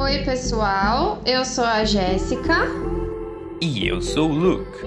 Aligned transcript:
Oi, 0.00 0.24
pessoal. 0.24 1.20
Eu 1.26 1.44
sou 1.44 1.62
a 1.62 1.84
Jéssica 1.84 2.56
E 3.60 3.86
eu 3.86 4.00
sou 4.00 4.30
o 4.30 4.32
Luke. 4.32 4.78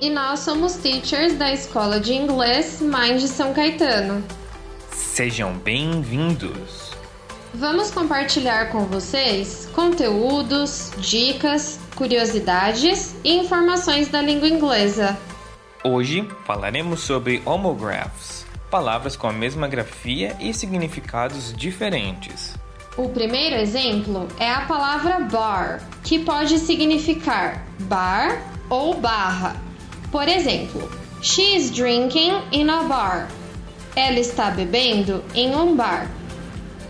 e 0.00 0.08
nós 0.08 0.40
somos 0.40 0.74
teachers 0.76 1.36
da 1.36 1.52
Escola 1.52 2.00
de 2.00 2.14
Inglês 2.14 2.80
de 3.20 3.28
São 3.28 3.52
Caetano. 3.52 4.24
Sejam 4.90 5.52
bem-vindos. 5.58 6.92
Vamos 7.52 7.90
compartilhar 7.90 8.70
com 8.72 8.86
vocês 8.86 9.68
conteúdos, 9.74 10.92
dicas, 10.96 11.78
curiosidades 11.94 13.16
e 13.22 13.36
informações 13.36 14.08
da 14.08 14.22
língua 14.22 14.48
inglesa. 14.48 15.14
Hoje 15.84 16.26
falaremos 16.46 17.00
sobre 17.00 17.42
homographs, 17.44 18.46
palavras 18.70 19.14
com 19.14 19.28
a 19.28 19.32
mesma 19.32 19.68
grafia 19.68 20.34
e 20.40 20.54
significados 20.54 21.52
diferentes. 21.54 22.57
O 22.98 23.08
primeiro 23.10 23.54
exemplo 23.54 24.26
é 24.40 24.50
a 24.50 24.62
palavra 24.62 25.20
bar, 25.20 25.80
que 26.02 26.18
pode 26.18 26.58
significar 26.58 27.64
bar 27.82 28.42
ou 28.68 28.92
barra. 28.92 29.54
Por 30.10 30.28
exemplo, 30.28 30.90
she 31.22 31.54
is 31.54 31.70
drinking 31.70 32.42
in 32.50 32.68
a 32.68 32.82
bar. 32.82 33.28
Ela 33.94 34.18
está 34.18 34.50
bebendo 34.50 35.22
em 35.32 35.54
um 35.54 35.76
bar. 35.76 36.10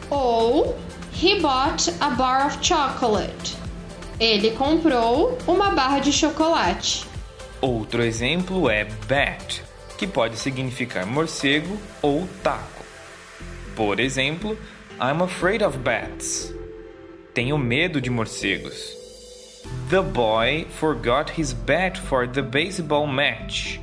Ou 0.08 0.78
he 1.22 1.38
bought 1.40 1.92
a 2.00 2.08
bar 2.08 2.46
of 2.46 2.58
chocolate. 2.66 3.54
Ele 4.18 4.52
comprou 4.52 5.36
uma 5.46 5.72
barra 5.72 5.98
de 5.98 6.10
chocolate. 6.10 7.04
Outro 7.60 8.02
exemplo 8.02 8.70
é 8.70 8.86
bat, 9.06 9.62
que 9.98 10.06
pode 10.06 10.38
significar 10.38 11.04
morcego 11.04 11.76
ou 12.00 12.26
taco. 12.42 12.82
Por 13.76 14.00
exemplo, 14.00 14.58
I'm 15.00 15.22
afraid 15.22 15.62
of 15.62 15.84
bats. 15.84 16.52
Tenho 17.32 17.56
medo 17.56 18.00
de 18.00 18.10
morcegos. 18.10 18.96
The 19.90 20.02
boy 20.02 20.66
forgot 20.70 21.30
his 21.30 21.52
bat 21.52 21.96
for 21.96 22.26
the 22.26 22.42
baseball 22.42 23.06
match. 23.06 23.78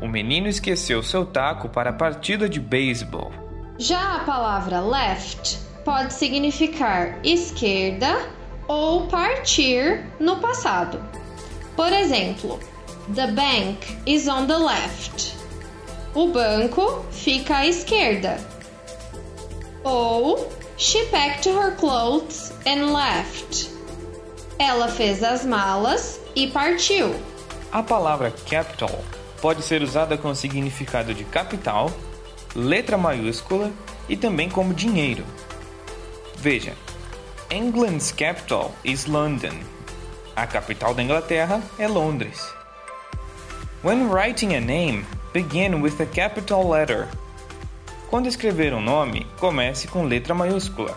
O 0.00 0.06
menino 0.06 0.46
esqueceu 0.46 1.02
seu 1.02 1.26
taco 1.26 1.68
para 1.68 1.90
a 1.90 1.92
partida 1.92 2.48
de 2.48 2.60
beisebol. 2.60 3.32
Já 3.76 4.18
a 4.18 4.24
palavra 4.24 4.80
left 4.80 5.58
pode 5.84 6.12
significar 6.12 7.18
esquerda 7.24 8.16
ou 8.68 9.08
partir 9.08 10.04
no 10.20 10.36
passado. 10.36 11.02
Por 11.74 11.92
exemplo, 11.92 12.60
the 13.12 13.26
bank 13.32 13.98
is 14.06 14.28
on 14.28 14.46
the 14.46 14.56
left. 14.56 15.34
O 16.14 16.28
banco 16.28 17.04
fica 17.10 17.56
à 17.56 17.66
esquerda. 17.66 18.38
Ou 19.86 20.48
she 20.76 21.06
packed 21.06 21.46
her 21.46 21.70
clothes 21.76 22.52
and 22.66 22.92
left. 22.92 23.70
Ela 24.58 24.88
fez 24.88 25.22
as 25.22 25.44
malas 25.44 26.20
e 26.34 26.48
partiu. 26.48 27.14
A 27.70 27.84
palavra 27.84 28.32
capital 28.50 29.04
pode 29.40 29.62
ser 29.62 29.82
usada 29.82 30.18
com 30.18 30.30
o 30.30 30.34
significado 30.34 31.14
de 31.14 31.22
capital, 31.22 31.92
letra 32.52 32.98
maiúscula 32.98 33.70
e 34.08 34.16
também 34.16 34.48
como 34.50 34.74
dinheiro. 34.74 35.24
Veja, 36.34 36.74
England's 37.48 38.10
capital 38.10 38.74
is 38.84 39.06
London. 39.06 39.54
A 40.34 40.48
capital 40.48 40.94
da 40.94 41.02
Inglaterra 41.04 41.62
é 41.78 41.86
Londres. 41.86 42.52
When 43.84 44.10
writing 44.10 44.56
a 44.56 44.60
name, 44.60 45.06
begin 45.32 45.80
with 45.80 46.00
a 46.00 46.06
capital 46.06 46.68
letter. 46.68 47.06
Quando 48.08 48.28
escrever 48.28 48.72
um 48.72 48.80
nome, 48.80 49.26
comece 49.38 49.88
com 49.88 50.04
letra 50.04 50.32
maiúscula. 50.32 50.96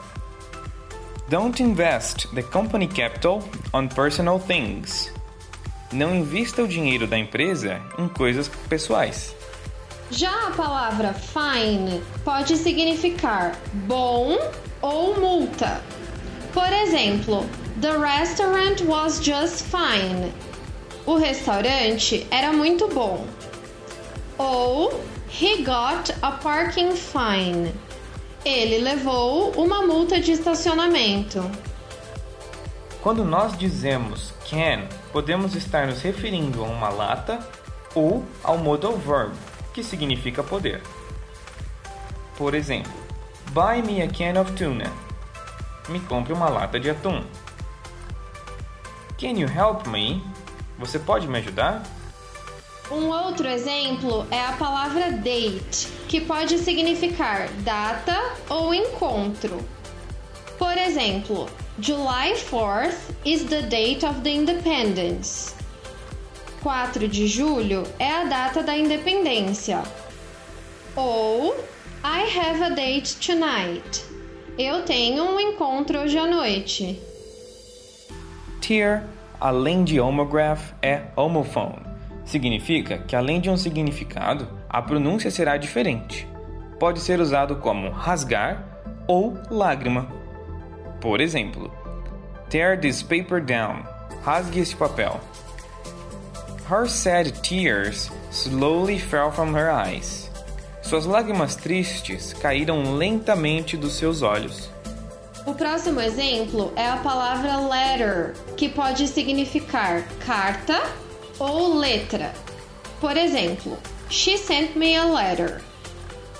Don't 1.27 1.61
invest 1.61 2.27
the 2.35 2.43
company 2.43 2.88
capital 2.88 3.43
on 3.73 3.88
personal 3.88 4.39
things. 4.39 5.11
Não 5.91 6.15
invista 6.15 6.61
o 6.61 6.67
dinheiro 6.67 7.07
da 7.07 7.17
empresa 7.17 7.81
em 7.97 8.08
coisas 8.08 8.48
pessoais. 8.48 9.36
Já 10.11 10.48
a 10.48 10.52
palavra 10.52 11.14
fine 11.14 12.02
pode 12.23 12.55
significar 12.58 13.55
bom 13.73 14.37
ou 14.81 15.19
multa. 15.19 15.81
Por 16.53 16.71
exemplo, 16.71 17.45
the 17.81 17.98
restaurant 17.98 18.81
was 18.86 19.19
just 19.23 19.65
fine. 19.65 20.31
O 21.08 21.15
restaurante 21.15 22.27
era 22.30 22.52
muito 22.52 22.87
bom. 22.87 23.25
Ou 24.37 25.03
he 25.30 25.64
got 25.64 26.10
a 26.22 26.32
parking 26.32 26.95
fine. 26.95 27.72
Ele 28.44 28.80
levou 28.80 29.52
uma 29.52 29.86
multa 29.86 30.20
de 30.20 30.32
estacionamento. 30.32 31.40
Quando 33.02 33.23
nós 33.23 33.58
dizemos 33.58 34.34
can, 34.50 34.88
podemos 35.12 35.56
estar 35.56 35.88
nos 35.88 36.02
referindo 36.02 36.64
a 36.64 36.67
uma 36.67 36.90
lata 36.90 37.40
ou 37.95 38.26
ao 38.44 38.58
modal 38.58 38.98
verb, 38.98 39.34
que 39.73 39.84
significa 39.84 40.44
poder. 40.44 40.82
Por 42.38 42.54
exemplo, 42.56 42.92
buy 43.52 43.82
me 43.82 44.02
a 44.02 44.08
can 44.08 44.40
of 44.40 44.52
tuna. 44.54 44.92
Me 45.88 46.00
compre 46.02 46.34
uma 46.34 46.50
lata 46.50 46.80
de 46.80 46.90
atum. 46.90 47.23
Can 49.17 49.38
you 49.38 49.48
help 49.48 49.88
me? 49.88 50.23
Você 50.78 50.98
pode 50.98 51.28
me 51.28 51.40
ajudar? 51.40 51.84
Um 52.92 53.10
outro 53.10 53.48
exemplo 53.48 54.26
é 54.32 54.44
a 54.44 54.54
palavra 54.54 55.11
date, 55.11 55.88
que 56.08 56.20
pode 56.20 56.58
significar 56.58 57.48
data 57.60 58.17
ou 58.50 58.73
encontro. 58.73 59.60
Por 60.58 60.76
exemplo, 60.76 61.48
July 61.80 62.33
4th 62.33 63.14
is 63.23 63.44
the 63.44 63.61
date 63.61 64.04
of 64.04 64.22
the 64.22 64.32
independence. 64.32 65.54
4 66.64 67.08
de 67.08 67.28
julho 67.28 67.83
é 67.99 68.10
a 68.10 68.23
data 68.23 68.64
da 68.64 68.76
independência. 68.76 69.83
Ou 70.95 71.55
I 72.04 72.39
have 72.39 72.64
a 72.64 72.70
date 72.70 73.17
tonight. 73.17 74.04
Eu 74.58 74.82
tenho 74.82 75.26
um 75.26 75.39
encontro 75.39 75.99
hoje 75.99 76.17
à 76.17 76.26
noite. 76.26 76.99
Tier, 78.60 79.04
além 79.39 79.83
de 79.83 79.99
homograph, 79.99 80.73
é 80.82 81.04
homophone. 81.16 81.89
Significa 82.30 83.00
que, 83.00 83.16
além 83.16 83.42
de 83.42 83.50
um 83.50 83.58
significado, 83.58 84.48
a 84.70 84.84
pronúncia 84.84 85.32
será 85.32 85.58
diferente. 85.58 86.28
Pode 86.80 87.00
ser 87.00 87.20
usado 87.20 87.56
como 87.56 87.90
rasgar 87.90 88.64
ou 89.08 89.36
lágrima. 89.50 90.08
Por 91.02 91.22
exemplo, 91.22 91.73
tear 92.48 92.80
this 92.80 93.02
paper 93.02 93.42
down. 93.42 93.84
Rasgue 94.23 94.60
este 94.60 94.76
papel. 94.76 95.20
Her 96.70 96.88
sad 96.88 97.32
tears 97.42 98.12
slowly 98.30 99.00
fell 99.00 99.32
from 99.32 99.56
her 99.56 99.72
eyes. 99.72 100.30
Suas 100.84 101.08
lágrimas 101.08 101.56
tristes 101.56 102.32
caíram 102.34 102.96
lentamente 102.96 103.76
dos 103.76 103.94
seus 103.94 104.22
olhos. 104.22 104.70
O 105.48 105.56
próximo 105.56 106.00
exemplo 106.00 106.72
é 106.76 106.88
a 106.88 106.98
palavra 106.98 107.58
letter, 107.58 108.36
que 108.56 108.70
pode 108.70 109.08
significar 109.08 110.04
carta 110.23 110.80
ou 111.39 111.77
letra. 111.77 112.33
Por 113.00 113.16
exemplo, 113.16 113.77
she 114.10 114.38
sent 114.38 114.76
me 114.76 114.95
a 114.95 115.05
letter. 115.05 115.61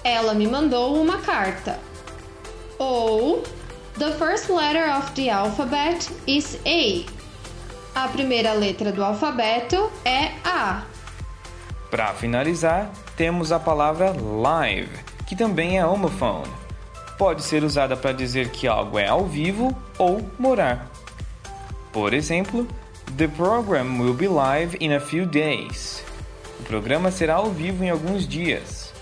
Ela 0.04 0.34
me 0.34 0.48
mandou 0.48 1.02
uma 1.02 1.18
carta. 1.20 1.80
Ou 2.78 3.44
the 3.98 4.12
first 4.14 4.50
letter 4.50 4.90
of 4.96 5.12
the 5.14 5.30
alphabet 5.30 6.10
is 6.28 6.60
A. 6.66 7.06
A 7.96 8.08
primeira 8.10 8.54
letra 8.54 8.92
do 8.92 9.04
alfabeto 9.04 9.90
é 10.06 10.32
A. 10.44 10.84
Para 11.90 12.14
finalizar, 12.14 12.92
temos 13.18 13.52
a 13.52 13.60
palavra 13.60 14.14
live, 14.14 14.92
que 15.28 15.36
também 15.36 15.78
é 15.78 15.86
homophone. 15.86 16.52
Pode 17.18 17.44
ser 17.44 17.64
usada 17.64 17.98
para 17.98 18.14
dizer 18.14 18.50
que 18.52 18.68
algo 18.68 18.98
é 18.98 19.08
ao 19.08 19.26
vivo 19.26 19.76
ou 19.98 20.22
morar. 20.38 20.88
Por 21.92 22.14
exemplo, 22.14 22.68
The 23.18 23.28
program 23.28 24.00
will 24.00 24.14
be 24.14 24.28
live 24.28 24.78
in 24.80 24.94
a 24.94 25.00
few 25.00 25.26
days. 25.26 26.04
O 26.60 26.64
programa 26.64 27.12
será 27.12 27.36
ao 27.36 27.50
vivo 27.50 27.84
em 27.84 27.90
alguns 27.90 28.28
dias. 28.28 28.94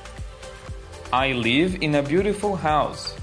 I 1.11 1.33
live 1.33 1.77
in 1.81 1.95
a 1.95 2.01
beautiful 2.01 2.55
house. 2.55 3.15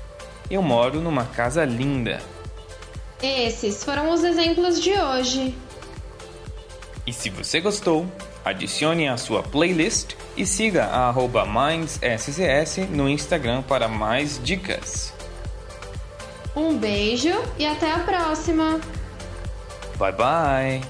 Eu 0.51 0.63
moro 0.63 1.01
numa 1.01 1.25
casa 1.25 1.65
linda. 1.65 2.21
Esses 3.23 3.83
foram 3.83 4.13
os 4.13 4.23
exemplos 4.23 4.81
de 4.81 4.93
hoje. 4.93 5.55
E 7.07 7.13
se 7.13 7.31
você 7.31 7.61
gostou, 7.61 8.07
adicione 8.45 9.09
à 9.09 9.17
sua 9.17 9.43
playlist 9.43 10.15
e 10.37 10.45
siga 10.45 10.85
a 10.85 11.09
arroba 11.09 11.45
MindsSCS 11.47 12.89
no 12.91 13.09
Instagram 13.09 13.63
para 13.63 13.89
mais 13.89 14.41
dicas. 14.43 15.13
Um 16.55 16.77
beijo 16.77 17.33
e 17.59 17.67
até 17.67 17.91
a 17.91 18.01
próxima! 18.01 18.81
Bye 19.99 20.11
bye! 20.13 20.83